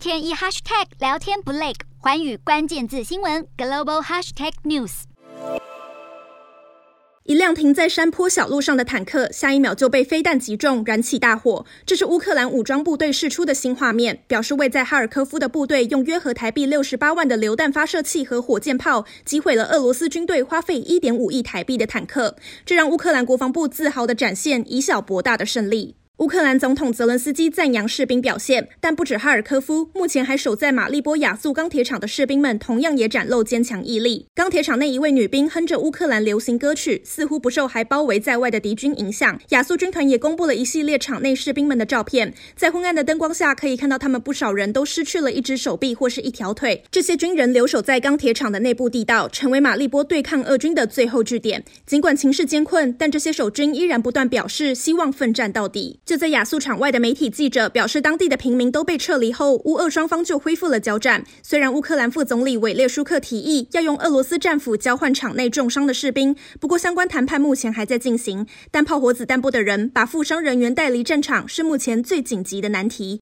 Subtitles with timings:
[0.00, 5.02] 天一 hashtag 聊天不累，寰宇关键字新闻 global hashtag news。
[7.24, 11.66] 一辆停在山坡小路上的坦克，下一秒就被飞弹击中，燃起大火。
[11.84, 25.96] 这是乌克兰武装部队释出的新画面，表示位在哈尔科夫的部队用约合台币六十八万的榴弹发射器和火箭炮击毁了俄罗斯军队花费一点五亿台币的坦克，这让乌克兰国防部自豪地展现以小博大的胜利。
[26.20, 34.26] 乌克兰总统泽伦斯基赞扬士兵表现，但不止哈尔科夫，目前还守在马利波亚速钢铁厂的士兵们同样也展露坚强毅力。
[34.34, 39.40] 钢铁厂内一位女兵哼着乌克兰流行歌曲，似乎不受还包围在外的敌军影响。
[39.48, 46.84] 亚速军团也公布了一系列厂内士兵们的照片，在昏暗的灯光下，可以看到他们不少人都失去了一只手臂或是一条腿。
[46.90, 51.64] 这些军人留守在钢铁厂的内部地道，成为马利波对抗俄军的最后据点。
[51.86, 55.98] 尽管情势艰困，但这些守军依然不断表示希望奋战到底。
[56.10, 61.24] 就在亚速场外的媒体记者表示，当地的平民都被撤离后，乌俄双方就恢复了交战。
[61.40, 68.44] 虽然乌克兰副总理韦列舒克提议要用俄罗斯战俘交换场内重伤的士兵，不过相关谈判目前还在进行。
[68.72, 73.18] 但炮火子弹部的人把负伤人员带离战场是目前最紧急的难题。